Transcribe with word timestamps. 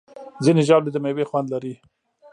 ځینې 0.43 0.61
ژاولې 0.67 0.89
د 0.93 0.97
میوې 1.03 1.25
خوند 1.29 1.47
لري. 1.53 1.73